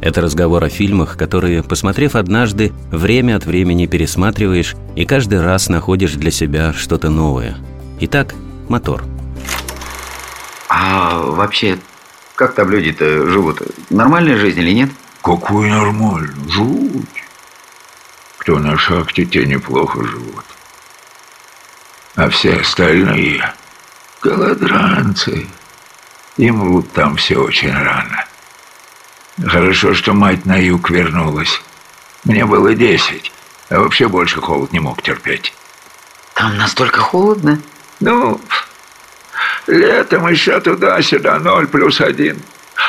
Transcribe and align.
Это 0.00 0.22
разговор 0.22 0.64
о 0.64 0.68
фильмах, 0.70 1.16
которые, 1.18 1.62
посмотрев 1.62 2.14
однажды, 2.14 2.72
время 2.90 3.36
от 3.36 3.44
времени 3.44 3.86
пересматриваешь 3.86 4.74
и 4.96 5.04
каждый 5.04 5.42
раз 5.42 5.68
находишь 5.68 6.14
для 6.14 6.30
себя 6.30 6.72
что-то 6.72 7.10
новое. 7.10 7.56
Итак, 8.00 8.34
мотор. 8.68 9.04
А 10.70 11.18
вообще, 11.18 11.78
как 12.34 12.54
там 12.54 12.70
люди-то 12.70 13.26
живут? 13.28 13.60
Нормальная 13.90 14.38
жизнь 14.38 14.60
или 14.60 14.70
нет? 14.70 14.90
Какой 15.22 15.68
нормальный? 15.68 16.50
Живут. 16.50 17.06
Кто 18.38 18.58
на 18.58 18.78
шахте, 18.78 19.26
те 19.26 19.44
неплохо 19.44 20.02
живут. 20.02 20.44
А 22.16 22.30
все 22.30 22.56
остальные– 22.56 23.52
голодранцы. 24.22 25.46
Им 26.38 26.72
вот 26.72 26.90
там 26.92 27.16
все 27.16 27.36
очень 27.36 27.72
рано. 27.72 28.24
Хорошо, 29.46 29.94
что 29.94 30.12
мать 30.12 30.44
на 30.44 30.56
юг 30.56 30.90
вернулась. 30.90 31.62
Мне 32.24 32.44
было 32.44 32.74
десять, 32.74 33.32
а 33.70 33.80
вообще 33.80 34.08
больше 34.08 34.40
холод 34.40 34.72
не 34.72 34.80
мог 34.80 35.02
терпеть. 35.02 35.54
Там 36.34 36.56
настолько 36.58 37.00
холодно? 37.00 37.60
Ну, 38.00 38.40
летом 39.66 40.26
еще 40.28 40.60
туда-сюда 40.60 41.38
ноль 41.38 41.66
плюс 41.66 42.00
один. 42.00 42.42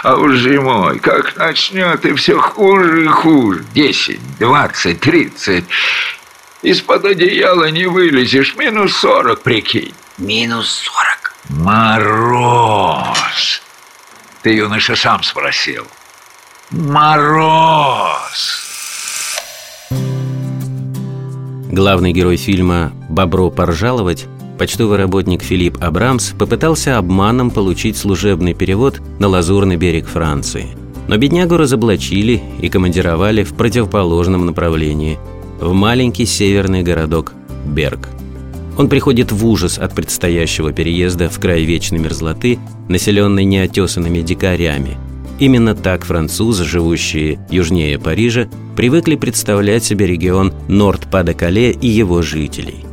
А 0.03 0.15
уж 0.15 0.37
зимой, 0.39 0.99
как 0.99 1.35
начнет, 1.37 2.05
и 2.05 2.13
все 2.15 2.39
хуже 2.39 3.05
и 3.05 3.07
хуже. 3.07 3.63
Десять, 3.73 4.37
двадцать, 4.37 4.99
тридцать. 4.99 5.65
Из-под 6.61 7.05
одеяла 7.05 7.69
не 7.71 7.85
вылезешь. 7.85 8.55
Минус 8.55 8.95
сорок, 8.97 9.41
прикинь. 9.41 9.93
Минус 10.17 10.83
сорок. 10.85 11.33
Мороз. 11.49 13.11
Ты, 14.41 14.55
юноша, 14.55 14.95
сам 14.95 15.23
спросил. 15.23 15.87
Мороз. 16.71 18.61
Главный 21.69 22.13
герой 22.13 22.37
фильма 22.37 22.93
«Бобро 23.09 23.49
поржаловать» 23.49 24.25
почтовый 24.57 24.97
работник 24.97 25.43
Филипп 25.43 25.83
Абрамс 25.83 26.31
попытался 26.31 26.97
обманом 26.97 27.51
получить 27.51 27.97
служебный 27.97 28.53
перевод 28.53 29.01
на 29.19 29.27
Лазурный 29.27 29.75
берег 29.75 30.07
Франции. 30.07 30.67
Но 31.09 31.17
беднягу 31.17 31.57
разоблачили 31.57 32.41
и 32.61 32.69
командировали 32.69 33.43
в 33.43 33.53
противоположном 33.53 34.45
направлении, 34.45 35.19
в 35.59 35.73
маленький 35.73 36.25
северный 36.25 36.83
городок 36.83 37.33
Берг. 37.65 38.07
Он 38.77 38.87
приходит 38.87 39.33
в 39.33 39.45
ужас 39.45 39.77
от 39.77 39.93
предстоящего 39.93 40.71
переезда 40.71 41.27
в 41.27 41.37
край 41.37 41.63
вечной 41.63 41.99
мерзлоты, 41.99 42.59
населенный 42.87 43.43
неотесанными 43.43 44.21
дикарями. 44.21 44.95
Именно 45.41 45.73
так 45.73 46.05
французы, 46.05 46.65
живущие 46.65 47.39
южнее 47.49 47.97
Парижа, 47.97 48.47
привыкли 48.77 49.15
представлять 49.15 49.83
себе 49.83 50.05
регион 50.05 50.53
Норд-Па-де-Кале 50.67 51.71
и 51.71 51.87
его 51.87 52.21
жителей. 52.21 52.85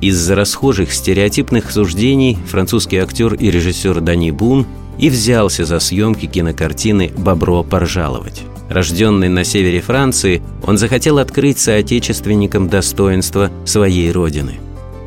Из-за 0.00 0.36
расхожих 0.36 0.92
стереотипных 0.92 1.72
суждений 1.72 2.38
французский 2.46 2.98
актер 2.98 3.34
и 3.34 3.50
режиссер 3.50 4.00
Дани 4.00 4.30
Бун 4.30 4.64
и 4.96 5.10
взялся 5.10 5.64
за 5.64 5.80
съемки 5.80 6.26
кинокартины 6.26 7.10
«Бобро 7.16 7.64
поржаловать». 7.64 8.42
Рожденный 8.70 9.28
на 9.28 9.42
севере 9.42 9.80
Франции, 9.80 10.40
он 10.64 10.78
захотел 10.78 11.18
открыть 11.18 11.58
соотечественникам 11.58 12.68
достоинство 12.68 13.50
своей 13.64 14.12
родины. 14.12 14.60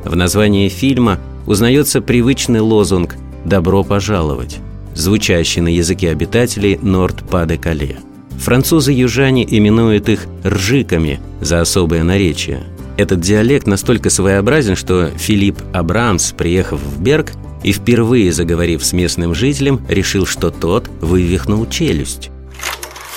В 0.03 0.17
названии 0.17 0.67
фильма 0.67 1.19
узнается 1.47 2.01
привычный 2.01 2.59
лозунг 2.59 3.15
«Добро 3.45 3.85
пожаловать», 3.85 4.59
звучащий 4.95 5.61
на 5.61 5.69
языке 5.69 6.11
обитателей 6.11 6.79
Норд-Па-де-Кале. 6.81 7.97
Французы-южане 8.39 9.45
именуют 9.47 10.09
их 10.09 10.25
«ржиками» 10.45 11.19
за 11.41 11.61
особое 11.61 12.03
наречие– 12.03 12.63
этот 13.01 13.19
диалект 13.19 13.65
настолько 13.65 14.11
своеобразен, 14.11 14.75
что 14.75 15.09
Филипп 15.17 15.57
Абрамс, 15.73 16.33
приехав 16.33 16.79
в 16.79 17.01
Берг 17.01 17.31
и 17.63 17.73
впервые 17.73 18.31
заговорив 18.31 18.85
с 18.85 18.93
местным 18.93 19.33
жителем, 19.33 19.83
решил, 19.89 20.27
что 20.27 20.51
тот 20.51 20.87
вывихнул 21.01 21.67
челюсть. 21.67 22.29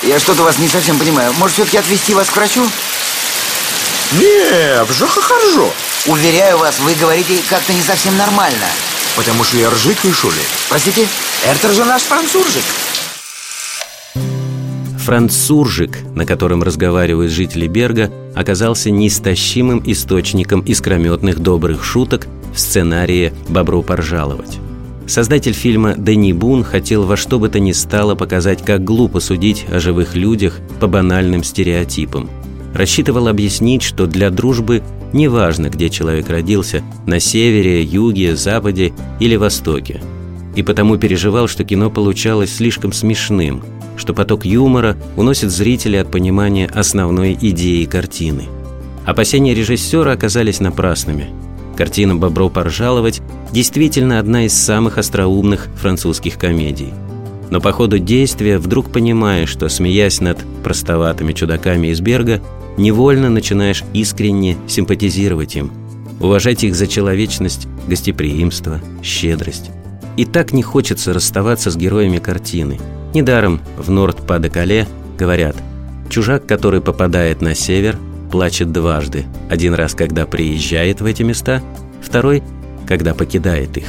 Я 0.03 0.19
что-то 0.19 0.43
вас 0.43 0.59
не 0.59 0.69
совсем 0.69 0.99
понимаю. 0.99 1.33
Может, 1.34 1.57
все-таки 1.57 1.77
отвезти 1.79 2.15
вас 2.15 2.29
к 2.31 2.37
врачу? 2.37 2.67
Не, 4.13 4.84
вже 4.84 5.07
хорошо. 5.07 5.71
Уверяю 6.07 6.57
вас, 6.59 6.79
вы 6.81 6.95
говорите 6.95 7.39
как-то 7.51 7.73
не 7.73 7.83
совсем 7.83 8.17
нормально. 8.17 8.67
Потому 9.17 9.45
что 9.45 9.57
я 9.57 9.71
ржик 9.71 9.99
что 9.99 10.29
ли? 10.29 10.43
Простите? 10.69 11.07
Это 11.45 11.73
же 11.73 11.85
наш 11.85 12.03
французик. 12.03 12.63
Француржик, 14.99 15.99
на 16.15 16.25
котором 16.25 16.63
разговаривают 16.63 17.31
жители 17.31 17.67
Берга, 17.67 18.11
оказался 18.35 18.91
неистощимым 18.91 19.83
источником 19.85 20.63
искрометных 20.63 21.41
добрых 21.41 21.85
шуток 21.85 22.27
в 22.55 22.59
сценарии 22.59 23.33
«Бобру 23.49 23.83
поржаловать». 23.83 24.59
Создатель 25.07 25.53
фильма 25.53 25.95
Дэнни 25.95 26.33
Бун 26.33 26.65
хотел 26.65 27.05
во 27.05 27.19
что 27.19 27.39
бы 27.39 27.51
то 27.51 27.61
ни 27.61 27.73
стало 27.73 28.15
показать, 28.15 28.65
как 28.65 28.83
глупо 28.83 29.21
судить 29.21 29.67
о 29.71 29.79
живых 29.79 30.15
людях 30.15 30.59
по 30.81 30.87
банальным 30.87 31.45
стереотипам. 31.45 32.31
Рассчитывал 32.75 33.29
объяснить, 33.29 33.83
что 33.83 34.07
для 34.07 34.31
дружбы 34.31 34.83
неважно, 35.12 35.71
где 35.71 35.89
человек 35.89 36.29
родился– 36.29 36.83
на 37.07 37.21
севере, 37.21 37.83
юге, 37.83 38.37
западе 38.37 38.93
или 39.21 39.37
востоке. 39.37 40.03
И 40.57 40.62
потому 40.62 40.99
переживал, 40.99 41.49
что 41.49 41.65
кино 41.65 41.89
получалось 41.91 42.55
слишком 42.55 42.93
смешным– 42.93 43.63
что 43.97 44.15
поток 44.15 44.45
юмора 44.45 44.97
уносит 45.17 45.51
зрителя 45.51 46.03
от 46.03 46.11
понимания 46.11 46.67
основной 46.67 47.37
идеи 47.41 47.84
картины. 47.84 48.45
Опасения 49.05 49.55
режиссера 49.55 50.13
оказались 50.13 50.61
напрасными. 50.61 51.29
Картина 51.77 52.15
«Бобро 52.15 52.49
поржаловать» 52.49 53.21
действительно 53.53 54.19
одна 54.19 54.47
из 54.47 54.55
самых 54.55 54.99
остроумных 54.99 55.69
французских 55.77 56.39
комедий. 56.39 56.93
Но 57.54 57.60
по 57.60 57.72
ходу 57.72 57.98
действия 57.98 58.59
вдруг 58.59 58.91
понимаешь, 58.91 59.48
что, 59.48 59.70
смеясь 59.70 60.20
над 60.20 60.38
простоватыми 60.62 61.32
чудаками 61.32 61.87
из 61.87 62.00
Берга, 62.00 62.42
невольно 62.76 63.31
начинаешь 63.31 63.82
искренне 63.94 64.59
симпатизировать 64.66 65.54
им, 65.54 65.70
уважать 66.20 66.65
их 66.65 66.75
за 66.75 66.87
человечность, 66.87 67.69
гостеприимство, 67.87 68.81
щедрость. 69.03 69.70
И 70.16 70.26
так 70.26 70.53
не 70.53 70.62
хочется 70.62 71.15
расставаться 71.15 71.70
с 71.70 71.76
героями 71.76 72.19
картины– 72.19 72.78
Недаром 73.15 73.60
в 73.78 73.91
Норд-Па-де-Кале 73.92 74.88
говорят 75.16 75.54
«Чужак, 76.10 76.47
который 76.47 76.81
попадает 76.81 77.42
на 77.42 77.54
север, 77.54 77.97
плачет 78.32 78.72
дважды. 78.72 79.25
Один 79.48 79.72
раз, 79.72 79.94
когда 79.94 80.26
приезжает 80.26 81.00
в 81.00 81.06
эти 81.06 81.22
места, 81.22 81.62
второй, 82.03 82.42
когда 82.88 83.15
покидает 83.15 83.76
их». 83.76 83.86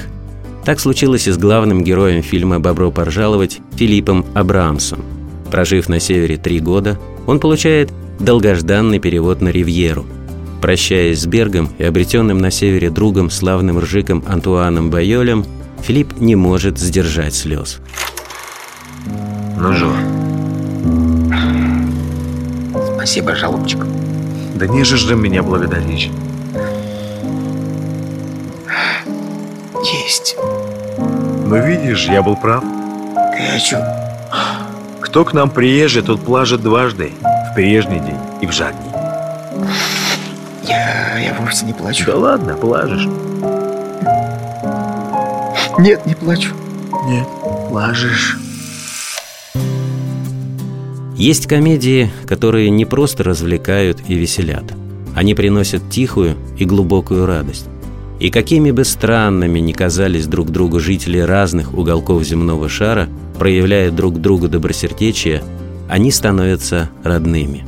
Так 0.66 0.80
случилось 0.80 1.28
и 1.28 1.32
с 1.32 1.38
главным 1.38 1.84
героем 1.84 2.24
фильма 2.24 2.60
«Бобро 2.60 2.90
поржаловать» 2.90 3.60
Филиппом 3.76 4.26
Абрамсом. 4.34 5.04
Прожив 5.52 5.90
на 5.90 6.00
севере 6.00 6.38
три 6.38 6.60
года, 6.60 7.00
он 7.28 7.40
получает 7.40 7.94
долгожданный 8.20 8.98
перевод 8.98 9.42
на 9.42 9.50
Ривьеру. 9.50 10.06
Прощаясь 10.62 11.22
с 11.22 11.28
Бергом 11.28 11.70
и 11.78 11.84
обретенным 11.84 12.40
на 12.40 12.50
севере 12.50 12.90
другом 12.90 13.30
славным 13.30 13.78
ржиком 13.78 14.24
Антуаном 14.28 14.90
Байолем, 14.90 15.46
Филипп 15.84 16.20
не 16.20 16.36
может 16.36 16.80
сдержать 16.80 17.36
слез. 17.36 17.80
Ну, 19.60 19.72
Жор. 19.72 19.96
Спасибо, 22.96 23.36
жалобчик. 23.36 23.86
Да 24.56 24.66
не 24.66 24.84
же 24.84 24.98
же 24.98 25.16
меня 25.16 25.44
благодарить. 25.44 26.10
Есть. 29.94 30.36
Ну 30.98 31.64
видишь, 31.64 32.08
я 32.08 32.24
был 32.24 32.36
прав. 32.36 32.64
Ты 32.64 33.56
о 33.56 33.60
чем? 33.60 33.82
Кто 35.00 35.24
к 35.24 35.34
нам 35.34 35.52
приезжий, 35.52 36.02
тот 36.02 36.26
плажет 36.26 36.62
дважды. 36.62 37.12
В 37.52 37.54
прежний 37.54 38.00
день 38.00 38.18
и 38.42 38.48
в 38.48 38.52
жадний. 38.52 38.92
Я, 40.64 41.20
я 41.20 41.36
вовсе 41.40 41.66
не 41.66 41.74
плачу. 41.74 42.06
Да 42.08 42.16
ладно, 42.18 42.56
плажешь. 42.56 43.06
Нет, 45.78 46.04
не 46.08 46.16
плачу. 46.16 46.54
Нет, 47.06 47.28
плажешь. 47.70 48.38
Есть 51.16 51.48
комедии, 51.48 52.12
которые 52.28 52.72
не 52.72 52.86
просто 52.86 53.24
развлекают 53.24 54.00
и 54.08 54.16
веселят. 54.16 54.64
Они 55.16 55.36
приносят 55.36 55.90
тихую 55.92 56.36
и 56.58 56.66
глубокую 56.66 57.26
радость. 57.28 57.68
И 58.20 58.30
какими 58.30 58.72
бы 58.72 58.86
странными 58.86 59.60
ни 59.60 59.74
казались 59.74 60.28
друг 60.28 60.50
другу 60.50 60.80
жители 60.80 61.20
разных 61.20 61.74
уголков 61.74 62.24
земного 62.24 62.70
шара, 62.70 63.10
проявляя 63.38 63.92
друг 63.92 64.22
другу 64.22 64.48
добросердечие, 64.48 65.44
они 65.90 66.12
становятся 66.12 66.90
родными. 67.04 67.66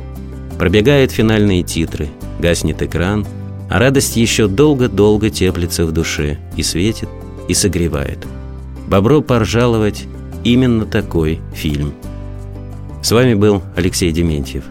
Пробегают 0.58 1.12
финальные 1.12 1.62
титры, 1.62 2.08
гаснет 2.40 2.82
экран, 2.82 3.26
а 3.70 3.78
радость 3.78 4.16
еще 4.16 4.48
долго-долго 4.48 5.30
теплится 5.30 5.84
в 5.84 5.92
душе 5.92 6.38
и 6.56 6.62
светит, 6.62 7.08
и 7.48 7.54
согревает. 7.54 8.26
Бобро 8.88 9.20
поржаловать 9.20 10.06
именно 10.44 10.86
такой 10.86 11.40
фильм. 11.54 11.92
С 13.02 13.12
вами 13.12 13.34
был 13.34 13.62
Алексей 13.76 14.10
Дементьев. 14.10 14.64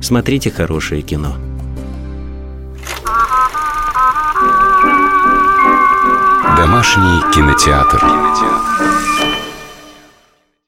Смотрите 0.00 0.50
хорошее 0.50 1.02
кино. 1.02 1.36
Домашний 6.72 7.20
кинотеатр. 7.34 8.00
кинотеатр. 8.00 8.71